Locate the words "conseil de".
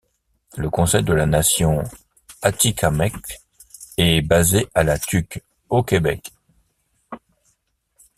0.71-1.13